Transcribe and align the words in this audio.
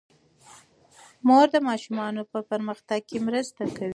مور 1.27 1.47
د 1.55 1.57
ماشومانو 1.69 2.21
په 2.31 2.39
پرمختګ 2.49 2.99
کې 3.09 3.17
مرسته 3.27 3.63
کوي. 3.77 3.89